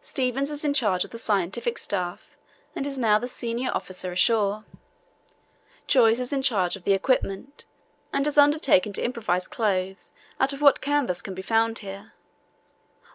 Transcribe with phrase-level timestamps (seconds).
[0.00, 2.38] Stevens is in charge of the scientific staff
[2.74, 4.64] and is now the senior officer ashore.
[5.86, 7.66] Joyce is in charge of the equipment
[8.10, 10.10] and has undertaken to improvise clothes
[10.40, 12.14] out of what canvas can be found here.